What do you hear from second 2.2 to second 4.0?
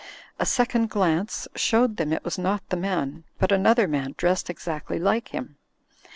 was not the man, but another